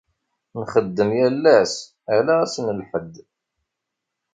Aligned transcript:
Nxeddem 0.61 1.11
yal 1.19 1.43
ass, 1.59 1.73
ala 2.15 2.33
ass 2.43 2.55
n 2.65 2.67
Lḥedd. 2.79 3.13